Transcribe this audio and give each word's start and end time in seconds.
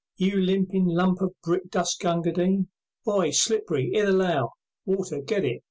You 0.17 0.37
limpin' 0.41 0.85
lump 0.87 1.21
of 1.21 1.35
brick 1.43 1.69
dust, 1.69 2.01
Gunga 2.01 2.31
Din! 2.31 2.69
Hi! 3.05 3.29
Slippery 3.29 3.91
hitherao, 3.93 4.49
Water, 4.83 5.21
get 5.21 5.45
it! 5.45 5.59